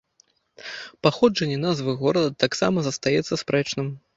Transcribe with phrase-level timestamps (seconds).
[1.09, 3.97] Паходжанне назвы горада таксама застаецца спрэчным.